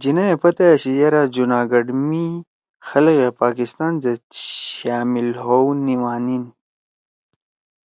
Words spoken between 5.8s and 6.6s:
نی نمِانیِن۔